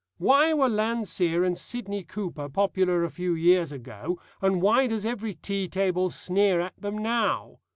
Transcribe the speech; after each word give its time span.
Why 0.17 0.51
were 0.51 0.67
Landseer 0.67 1.43
and 1.43 1.55
Sidney 1.55 2.03
Cooper 2.03 2.49
popular 2.49 3.03
a 3.03 3.09
few 3.11 3.35
years 3.35 3.71
ago, 3.71 4.19
and 4.41 4.59
why 4.59 4.87
does 4.87 5.05
every 5.05 5.35
tea 5.35 5.67
table 5.67 6.09
sneer 6.09 6.59
at 6.59 6.81
them 6.81 6.97
now? 6.97 7.59